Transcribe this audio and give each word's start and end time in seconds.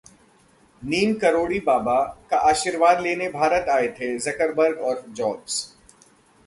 नीम 0.81 1.13
करोड़ी 1.13 1.59
बाबा 1.59 2.01
का 2.31 2.37
आशीर्वाद 2.49 3.01
लेने 3.01 3.27
भारत 3.29 3.69
आए 3.69 3.87
थे 3.99 4.17
जकरबर्ग 4.19 4.79
और 4.79 5.03
जॉब्स 5.09 5.63